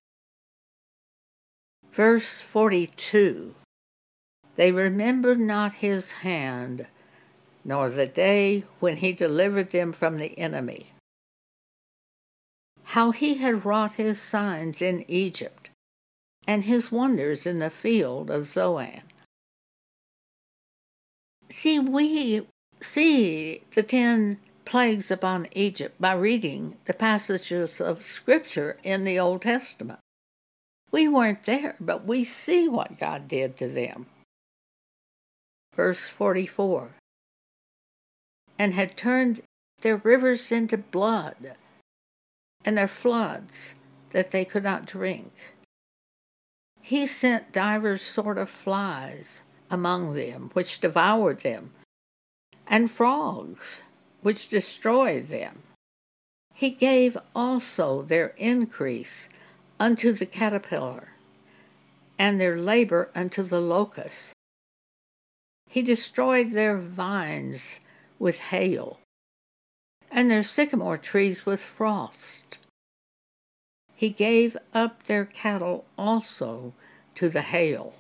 Verse 1.91 2.41
42 2.41 3.55
They 4.57 4.71
remembered 4.71 5.41
not 5.41 5.75
his 5.75 6.13
hand, 6.13 6.87
nor 7.65 7.91
the 7.91 8.07
day 8.07 8.65
when 8.79 8.99
he 8.99 9.13
delivered 9.13 9.73
them 9.73 9.93
from 9.93 10.19
the 10.19 10.39
enemy. 10.39 10.93
How 12.85 13.11
he 13.11 13.35
had 13.35 13.65
wrought 13.65 13.95
his 13.95 14.21
signs 14.21 14.81
in 14.81 15.05
Egypt, 15.09 15.68
and 16.49 16.65
his 16.65 16.91
wonders 16.91 17.47
in 17.47 17.59
the 17.59 17.71
field 17.71 18.31
of 18.31 18.49
Zoan. 18.49 19.03
See, 21.51 21.79
we 21.79 22.47
see 22.81 23.63
the 23.75 23.83
ten 23.83 24.39
plagues 24.65 25.11
upon 25.11 25.47
Egypt 25.53 26.01
by 26.01 26.15
reading 26.15 26.79
the 26.87 26.95
passages 26.95 27.81
of 27.81 28.03
Scripture 28.03 28.79
in 28.83 29.05
the 29.05 29.19
Old 29.19 29.43
Testament. 29.43 30.01
We 30.91 31.07
weren't 31.07 31.45
there, 31.45 31.77
but 31.79 32.07
we 32.07 32.25
see 32.25 32.67
what 32.67 32.99
God 32.99 33.29
did 33.29 33.59
to 33.59 33.69
them. 33.69 34.07
Verse 35.75 36.09
44 36.09 36.95
And 38.59 38.73
had 38.73 38.97
turned 38.97 39.43
their 39.83 39.97
rivers 39.97 40.51
into 40.51 40.79
blood, 40.79 41.57
and 42.65 42.77
their 42.77 42.89
floods 42.89 43.75
that 44.11 44.31
they 44.31 44.45
could 44.45 44.65
not 44.65 44.87
drink. 44.87 45.58
He 46.89 47.07
sent 47.07 47.53
divers 47.53 48.01
sort 48.01 48.39
of 48.39 48.49
flies 48.49 49.43
among 49.71 50.15
them, 50.15 50.49
which 50.55 50.81
devoured 50.81 51.41
them, 51.43 51.75
and 52.67 52.91
frogs, 52.91 53.83
which 54.23 54.49
destroyed 54.49 55.25
them. 55.25 55.65
He 56.55 56.71
gave 56.71 57.19
also 57.37 58.01
their 58.01 58.29
increase 58.39 59.29
unto 59.79 60.15
the 60.15 60.25
caterpillar, 60.25 61.11
and 62.19 62.41
their 62.41 62.57
labor 62.57 63.11
unto 63.15 63.43
the 63.43 63.61
locust. 63.61 64.33
He 65.69 65.83
destroyed 65.83 66.53
their 66.53 66.79
vines 66.79 67.81
with 68.19 68.41
hail, 68.41 68.99
and 70.11 70.31
their 70.31 70.43
sycamore 70.43 70.97
trees 70.97 71.45
with 71.45 71.61
frost. 71.61 72.61
He 73.99 74.11
gave 74.11 74.57
up 74.73 75.03
their 75.07 75.25
cattle 75.25 75.85
also 75.99 76.73
to 77.17 77.29
the 77.29 77.43
hail, 77.43 77.95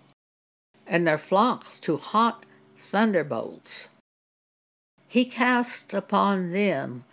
and 0.87 1.05
their 1.05 1.19
flocks 1.19 1.81
to 1.81 1.97
hot 1.97 2.47
thunderbolts. 2.77 3.89
He 5.09 5.25
cast 5.25 5.93
upon 5.93 6.53
them 6.53 7.05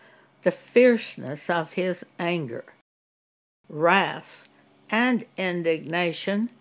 the 0.44 0.52
fierceness 0.52 1.50
of 1.50 1.74
his 1.74 2.06
anger, 2.20 2.64
wrath, 3.68 4.48
and 4.92 5.26
indignation 5.36 6.52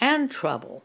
and 0.00 0.30
trouble 0.30 0.84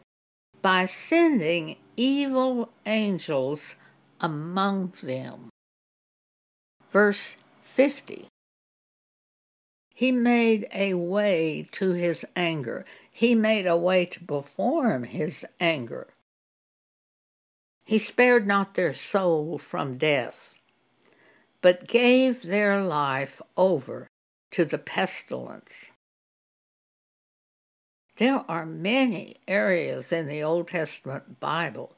by 0.62 0.86
sending 0.86 1.76
evil 1.96 2.70
angels 2.86 3.76
among 4.20 4.94
them. 5.00 5.48
Verse 6.90 7.36
50 7.62 8.26
He 10.02 10.10
made 10.10 10.66
a 10.74 10.94
way 10.94 11.68
to 11.70 11.92
his 11.92 12.26
anger, 12.34 12.84
he 13.08 13.36
made 13.36 13.68
a 13.68 13.76
way 13.76 14.04
to 14.06 14.24
perform 14.24 15.04
his 15.04 15.46
anger. 15.60 16.08
He 17.84 17.98
spared 17.98 18.44
not 18.44 18.74
their 18.74 18.94
soul 18.94 19.58
from 19.58 19.98
death, 19.98 20.58
but 21.60 21.86
gave 21.86 22.42
their 22.42 22.82
life 22.82 23.40
over 23.56 24.08
to 24.50 24.64
the 24.64 24.78
pestilence 24.78 25.92
there 28.16 28.44
are 28.48 28.66
many 28.66 29.36
areas 29.48 30.12
in 30.12 30.28
the 30.28 30.42
Old 30.42 30.68
Testament 30.68 31.40
Bible 31.40 31.96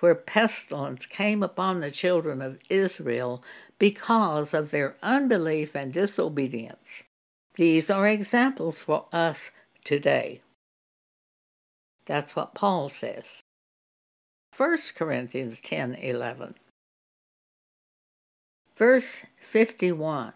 where 0.00 0.14
pestilence 0.14 1.04
came 1.06 1.42
upon 1.42 1.80
the 1.80 1.90
children 1.90 2.40
of 2.40 2.60
Israel 2.70 3.42
because 3.78 4.54
of 4.54 4.70
their 4.70 4.96
unbelief 5.02 5.74
and 5.74 5.92
disobedience. 5.92 7.02
These 7.58 7.90
are 7.90 8.06
examples 8.06 8.80
for 8.80 9.06
us 9.12 9.50
today. 9.82 10.42
That's 12.06 12.36
what 12.36 12.54
Paul 12.54 12.88
says. 12.88 13.42
1 14.56 14.78
Corinthians 14.94 15.60
10 15.60 15.96
11. 15.96 16.54
Verse 18.76 19.26
51 19.40 20.34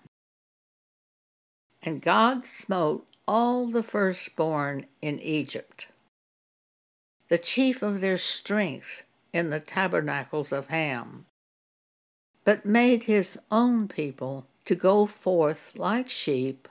And 1.84 2.02
God 2.02 2.44
smote 2.44 3.06
all 3.28 3.68
the 3.68 3.84
firstborn 3.84 4.86
in 5.00 5.20
Egypt, 5.20 5.86
the 7.28 7.38
chief 7.38 7.82
of 7.82 8.00
their 8.00 8.18
strength 8.18 9.04
in 9.32 9.50
the 9.50 9.60
tabernacles 9.60 10.50
of 10.50 10.70
Ham, 10.70 11.26
but 12.44 12.66
made 12.66 13.04
his 13.04 13.38
own 13.48 13.86
people 13.86 14.48
to 14.64 14.74
go 14.74 15.06
forth 15.06 15.70
like 15.76 16.10
sheep, 16.10 16.66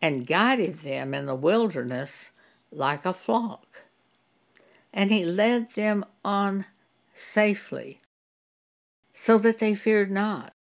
and 0.00 0.26
guided 0.26 0.78
them 0.78 1.14
in 1.14 1.26
the 1.26 1.34
wilderness 1.34 2.30
like 2.70 3.04
a 3.04 3.12
flock. 3.12 3.82
And 4.92 5.10
he 5.10 5.24
led 5.24 5.70
them 5.72 6.04
on 6.24 6.66
safely, 7.14 7.98
so 9.12 9.38
that 9.38 9.58
they 9.58 9.74
feared 9.74 10.10
not. 10.10 10.52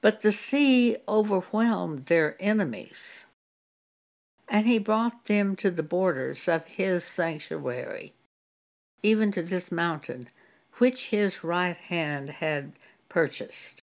But 0.00 0.20
the 0.20 0.32
sea 0.32 0.96
overwhelmed 1.08 2.06
their 2.06 2.36
enemies, 2.40 3.24
and 4.48 4.66
he 4.66 4.78
brought 4.78 5.24
them 5.26 5.56
to 5.56 5.70
the 5.70 5.82
borders 5.82 6.48
of 6.48 6.66
his 6.66 7.04
sanctuary, 7.04 8.12
even 9.02 9.32
to 9.32 9.42
this 9.42 9.72
mountain, 9.72 10.28
which 10.78 11.08
his 11.10 11.44
right 11.44 11.76
hand 11.76 12.28
had 12.30 12.72
purchased. 13.08 13.82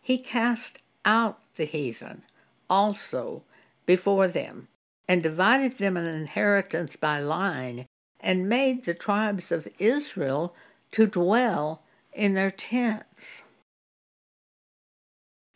He 0.00 0.18
cast 0.18 0.82
out 1.04 1.40
the 1.56 1.64
heathen 1.64 2.22
also 2.68 3.42
before 3.86 4.28
them, 4.28 4.68
and 5.08 5.22
divided 5.22 5.78
them 5.78 5.96
an 5.96 6.06
inheritance 6.06 6.96
by 6.96 7.18
line, 7.20 7.86
and 8.20 8.48
made 8.48 8.84
the 8.84 8.94
tribes 8.94 9.52
of 9.52 9.68
Israel 9.78 10.54
to 10.92 11.06
dwell 11.06 11.82
in 12.12 12.34
their 12.34 12.50
tents. 12.50 13.44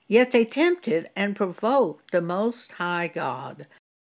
Yet 0.07 0.33
they 0.33 0.45
tempted 0.45 1.09
and 1.15 1.37
provoked 1.37 2.11
the 2.11 2.21
Most 2.21 2.73
High 2.73 3.09
God, 3.09 3.67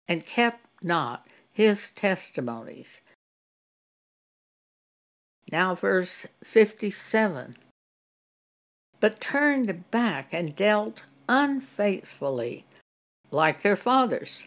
and 0.08 0.26
kept 0.26 0.66
not 0.82 1.26
his 1.52 1.90
testimonies. 1.90 3.00
Now, 5.50 5.74
verse 5.74 6.26
57 6.42 7.56
But 9.00 9.20
turned 9.20 9.90
back 9.90 10.32
and 10.32 10.56
dealt 10.56 11.04
unfaithfully, 11.28 12.64
like 13.32 13.62
their 13.62 13.76
fathers. 13.76 14.46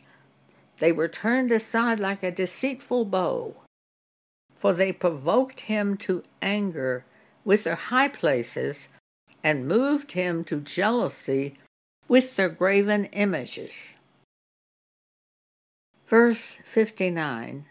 They 0.80 0.92
were 0.92 1.08
turned 1.08 1.52
aside 1.52 2.00
like 2.00 2.24
a 2.24 2.32
deceitful 2.32 3.06
bow, 3.06 3.56
for 4.56 4.72
they 4.72 4.94
provoked 4.94 5.62
him 5.62 5.98
to 5.98 6.24
anger 6.42 7.04
with 7.44 7.64
their 7.64 7.76
high 7.76 8.08
places 8.08 8.90
and 9.44 9.68
moved 9.68 10.14
him 10.14 10.44
to 10.46 10.62
jealousy 10.62 11.56
with 12.08 12.36
their 12.36 12.50
graven 12.50 13.06
images. 13.06 13.96
Verse 16.08 16.58
59 16.66 17.66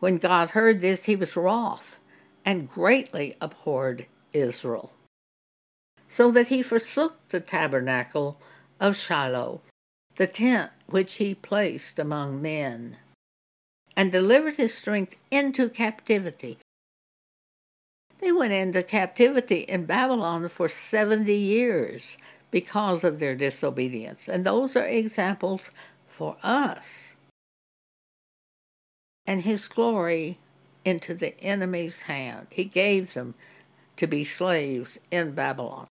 When 0.00 0.18
God 0.18 0.50
heard 0.50 0.80
this, 0.80 1.06
he 1.06 1.16
was 1.16 1.36
wroth 1.36 1.98
and 2.44 2.68
greatly 2.68 3.36
abhorred 3.40 4.06
Israel, 4.32 4.92
so 6.08 6.30
that 6.30 6.48
he 6.48 6.62
forsook 6.62 7.16
the 7.28 7.40
tabernacle 7.40 8.38
of 8.80 8.96
Shiloh, 8.96 9.62
the 10.16 10.26
tent 10.26 10.70
which 10.86 11.14
he 11.14 11.34
placed 11.34 11.98
among 11.98 12.42
men, 12.42 12.98
and 13.96 14.12
delivered 14.12 14.56
his 14.56 14.74
strength 14.74 15.16
into 15.30 15.68
captivity 15.68 16.58
they 18.22 18.30
went 18.30 18.52
into 18.52 18.84
captivity 18.84 19.58
in 19.62 19.84
Babylon 19.84 20.48
for 20.48 20.68
70 20.68 21.34
years 21.34 22.16
because 22.52 23.02
of 23.02 23.18
their 23.18 23.34
disobedience. 23.34 24.28
And 24.28 24.46
those 24.46 24.76
are 24.76 24.86
examples 24.86 25.70
for 26.08 26.36
us. 26.40 27.14
And 29.26 29.42
his 29.42 29.66
glory 29.66 30.38
into 30.84 31.14
the 31.14 31.38
enemy's 31.40 32.02
hand. 32.02 32.46
He 32.50 32.64
gave 32.64 33.14
them 33.14 33.34
to 33.96 34.06
be 34.06 34.22
slaves 34.22 35.00
in 35.10 35.32
Babylon. 35.32 35.88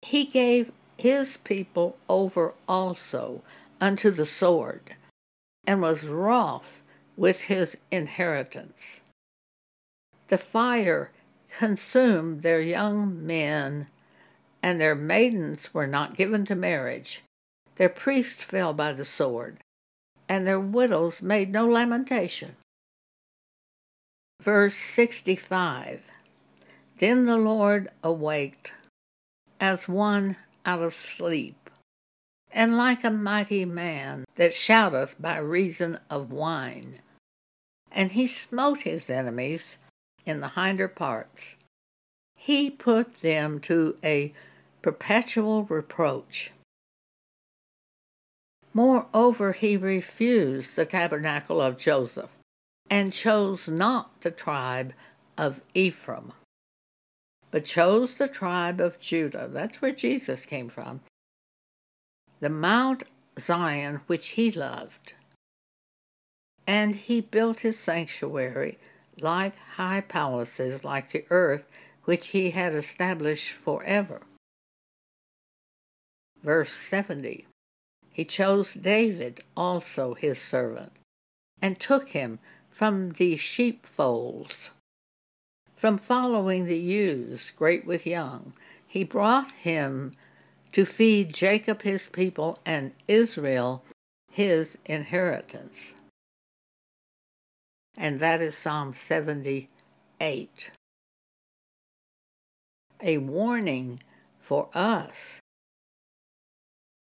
He 0.00 0.24
gave 0.24 0.72
his 0.96 1.36
people 1.36 1.96
over 2.08 2.54
also 2.68 3.42
unto 3.80 4.10
the 4.10 4.26
sword, 4.26 4.94
and 5.66 5.82
was 5.82 6.04
wroth 6.04 6.82
with 7.16 7.42
his 7.42 7.76
inheritance. 7.90 9.00
The 10.28 10.38
fire 10.38 11.10
consumed 11.58 12.42
their 12.42 12.60
young 12.60 13.24
men, 13.26 13.88
and 14.62 14.80
their 14.80 14.94
maidens 14.94 15.72
were 15.72 15.86
not 15.86 16.16
given 16.16 16.44
to 16.46 16.54
marriage. 16.54 17.22
Their 17.76 17.88
priests 17.88 18.42
fell 18.42 18.72
by 18.72 18.92
the 18.92 19.04
sword, 19.04 19.58
and 20.28 20.46
their 20.46 20.60
widows 20.60 21.22
made 21.22 21.52
no 21.52 21.66
lamentation. 21.66 22.56
Verse 24.40 24.74
65 24.74 26.02
Then 26.98 27.24
the 27.24 27.36
Lord 27.36 27.88
awaked 28.02 28.72
as 29.60 29.88
one 29.88 30.36
out 30.66 30.82
of 30.82 30.94
sleep, 30.94 31.70
and 32.50 32.76
like 32.76 33.04
a 33.04 33.10
mighty 33.10 33.64
man 33.64 34.26
that 34.34 34.52
shouteth 34.52 35.14
by 35.18 35.38
reason 35.38 35.98
of 36.10 36.32
wine. 36.32 37.00
And 37.90 38.12
he 38.12 38.26
smote 38.26 38.80
his 38.80 39.08
enemies 39.08 39.78
in 40.26 40.40
the 40.40 40.48
hinder 40.48 40.88
parts. 40.88 41.56
He 42.34 42.70
put 42.70 43.20
them 43.20 43.60
to 43.60 43.96
a 44.04 44.32
perpetual 44.82 45.64
reproach. 45.64 46.52
Moreover, 48.74 49.52
he 49.52 49.78
refused 49.78 50.76
the 50.76 50.84
tabernacle 50.84 51.62
of 51.62 51.78
Joseph 51.78 52.36
and 52.90 53.12
chose 53.12 53.68
not 53.68 54.20
the 54.20 54.30
tribe 54.30 54.92
of 55.38 55.62
Ephraim, 55.72 56.32
but 57.50 57.64
chose 57.64 58.16
the 58.16 58.28
tribe 58.28 58.80
of 58.80 58.98
Judah. 58.98 59.48
That's 59.50 59.80
where 59.80 59.92
Jesus 59.92 60.44
came 60.44 60.68
from. 60.68 61.00
The 62.40 62.50
Mount 62.50 63.04
Zion, 63.38 64.00
which 64.06 64.28
he 64.30 64.50
loved. 64.50 65.14
And 66.66 66.96
he 66.96 67.20
built 67.20 67.60
his 67.60 67.78
sanctuary 67.78 68.78
like 69.18 69.56
high 69.56 70.00
palaces 70.02 70.84
like 70.84 71.10
the 71.10 71.24
earth 71.30 71.64
which 72.04 72.28
he 72.28 72.50
had 72.50 72.74
established 72.74 73.50
forever. 73.50 74.22
Verse 76.42 76.72
70 76.72 77.46
He 78.12 78.24
chose 78.24 78.74
David 78.74 79.40
also 79.56 80.14
his 80.14 80.40
servant, 80.40 80.92
and 81.60 81.78
took 81.78 82.10
him 82.10 82.38
from 82.70 83.12
the 83.12 83.36
sheepfolds. 83.36 84.70
From 85.76 85.98
following 85.98 86.64
the 86.64 86.78
ewes, 86.78 87.50
great 87.50 87.86
with 87.86 88.06
young, 88.06 88.54
he 88.86 89.04
brought 89.04 89.52
him 89.52 90.14
to 90.72 90.84
feed 90.84 91.34
Jacob 91.34 91.82
his 91.82 92.08
people 92.08 92.58
and 92.64 92.92
Israel 93.06 93.84
his 94.30 94.78
inheritance 94.84 95.94
and 97.96 98.20
that 98.20 98.40
is 98.40 98.56
Psalm 98.56 98.94
78. 98.94 100.70
A 103.02 103.18
warning 103.18 104.02
for 104.40 104.68
us. 104.74 105.40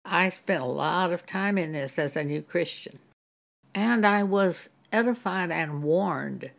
I 0.04 0.28
spent 0.28 0.62
a 0.62 0.66
lot 0.66 1.12
of 1.12 1.26
time 1.26 1.58
in 1.58 1.72
this 1.72 1.98
as 1.98 2.14
a 2.14 2.22
new 2.22 2.42
Christian, 2.42 2.98
and 3.74 4.06
I 4.06 4.22
was 4.22 4.68
edified 4.92 5.50
and 5.50 5.82
warned. 5.82 6.50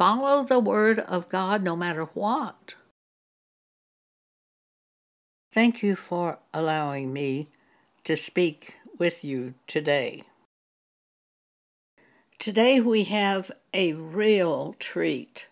Follow 0.00 0.44
the 0.44 0.58
Word 0.58 1.00
of 1.00 1.28
God 1.28 1.62
no 1.62 1.76
matter 1.76 2.04
what. 2.14 2.72
Thank 5.52 5.82
you 5.82 5.94
for 5.94 6.38
allowing 6.54 7.12
me 7.12 7.48
to 8.04 8.16
speak 8.16 8.78
with 8.98 9.22
you 9.22 9.52
today. 9.66 10.22
Today 12.38 12.80
we 12.80 13.04
have 13.04 13.52
a 13.74 13.92
real 13.92 14.74
treat. 14.78 15.48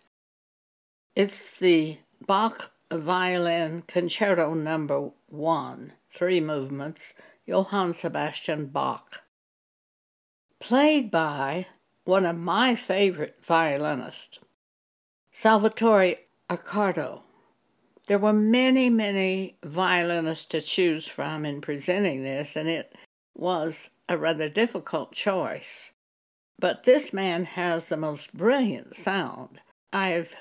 It's 1.14 1.54
the 1.58 1.98
Bach 2.26 2.70
Violin 2.90 3.82
Concerto 3.86 4.54
Number 4.54 5.10
One, 5.28 5.92
three 6.10 6.40
movements, 6.40 7.12
Johann 7.44 7.92
Sebastian 7.92 8.68
Bach. 8.68 9.24
Played 10.58 11.10
by 11.10 11.66
one 12.08 12.24
of 12.24 12.38
my 12.38 12.74
favorite 12.74 13.36
violinists, 13.44 14.38
Salvatore 15.30 16.16
Accardo. 16.48 17.20
There 18.06 18.18
were 18.18 18.32
many, 18.32 18.88
many 18.88 19.58
violinists 19.62 20.46
to 20.46 20.62
choose 20.62 21.06
from 21.06 21.44
in 21.44 21.60
presenting 21.60 22.22
this, 22.22 22.56
and 22.56 22.66
it 22.66 22.96
was 23.34 23.90
a 24.08 24.16
rather 24.16 24.48
difficult 24.48 25.12
choice. 25.12 25.90
But 26.58 26.84
this 26.84 27.12
man 27.12 27.44
has 27.44 27.90
the 27.90 27.98
most 27.98 28.34
brilliant 28.34 28.96
sound 28.96 29.60
I've 29.92 30.34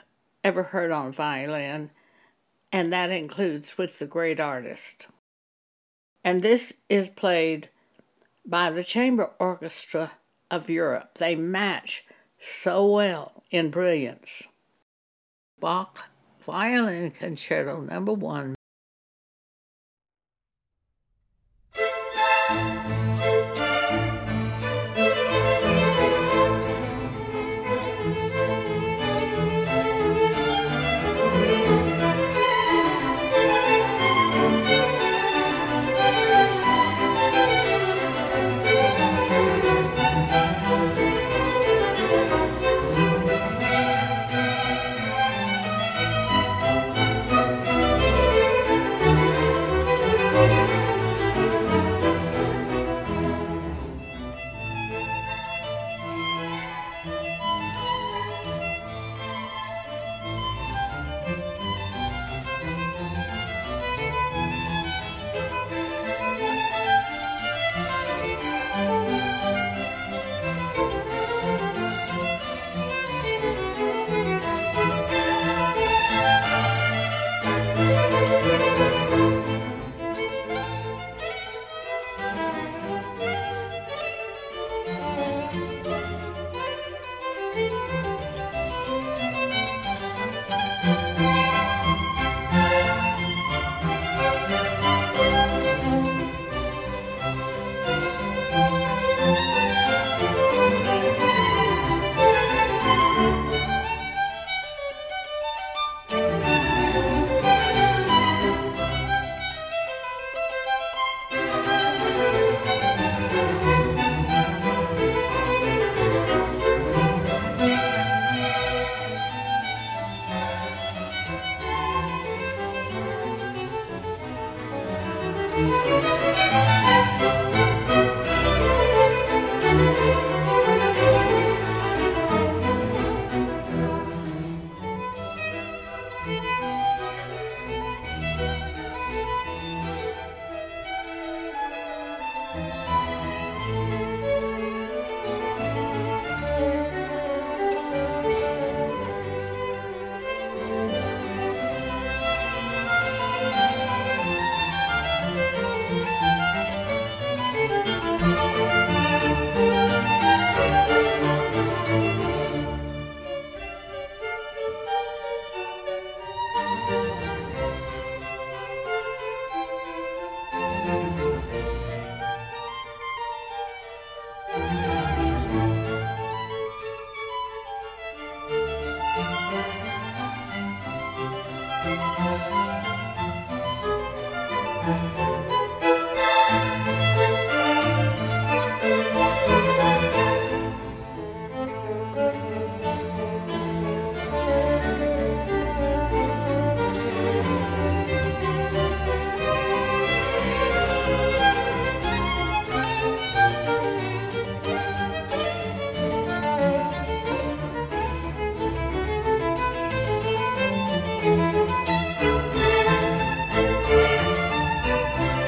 ever 0.45 0.63
heard 0.63 0.91
on 0.91 1.11
violin, 1.11 1.91
and 2.71 2.93
that 2.93 3.11
includes 3.11 3.77
with 3.77 3.99
the 3.99 4.07
great 4.07 4.39
artist. 4.39 5.09
And 6.23 6.41
this 6.41 6.71
is 6.87 7.09
played 7.09 7.67
by 8.45 8.71
the 8.71 8.85
Chamber 8.85 9.31
Orchestra 9.37 10.13
of 10.51 10.69
Europe. 10.69 11.17
They 11.17 11.35
match 11.35 12.05
so 12.39 12.85
well 12.85 13.43
in 13.51 13.69
brilliance. 13.69 14.47
Bach 15.59 16.05
Violin 16.45 17.11
Concerto 17.11 17.81
Number 17.81 18.13
One 18.13 18.56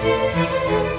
Música 0.01 0.98